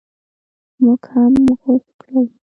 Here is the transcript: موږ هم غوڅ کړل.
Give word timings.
موږ 0.81 1.01
هم 1.11 1.33
غوڅ 1.59 1.85
کړل. 2.01 2.25